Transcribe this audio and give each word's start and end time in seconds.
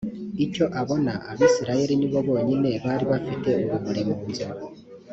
icyo 0.45 0.65
abona 0.81 1.13
abisirayeli 1.31 1.93
ni 1.97 2.07
bo 2.11 2.19
bonyine 2.27 2.69
bari 2.83 3.03
bafite 3.11 3.49
urumuri 3.65 4.01
mu 4.07 4.15
mazu 4.21 4.47